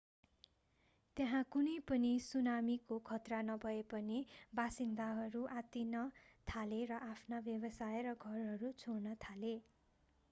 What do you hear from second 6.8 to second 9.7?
र आफ्ना व्यवसाय र घरहरू छोड्न थाले